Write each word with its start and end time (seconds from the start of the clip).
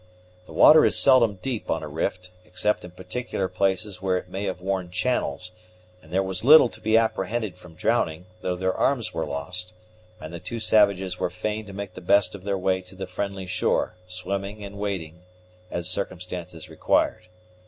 The 0.47 0.51
water 0.51 0.83
is 0.83 0.97
seldom 0.97 1.35
deep 1.43 1.69
on 1.69 1.83
a 1.83 1.87
rift, 1.87 2.31
except 2.43 2.83
in 2.83 2.89
particular 2.89 3.47
places 3.47 4.01
where 4.01 4.17
it 4.17 4.29
may 4.29 4.45
have 4.45 4.59
worn 4.59 4.89
channels; 4.89 5.51
and 6.01 6.11
there 6.11 6.23
was 6.23 6.43
little 6.43 6.69
to 6.69 6.81
be 6.81 6.97
apprehended 6.97 7.55
from 7.55 7.75
drowning, 7.75 8.25
though 8.41 8.55
their 8.55 8.73
arms 8.73 9.13
were 9.13 9.27
lost; 9.27 9.73
and 10.19 10.33
the 10.33 10.39
two 10.39 10.59
savages 10.59 11.19
were 11.19 11.29
fain 11.29 11.67
to 11.67 11.73
make 11.73 11.93
the 11.93 12.01
best 12.01 12.33
of 12.33 12.45
their 12.45 12.57
way 12.57 12.81
to 12.81 12.95
the 12.95 13.05
friendly 13.05 13.45
shore, 13.45 13.93
swimming 14.07 14.63
and 14.65 14.79
wading 14.79 15.21
as 15.69 15.87
circumstances 15.87 16.67
required. 16.67 17.27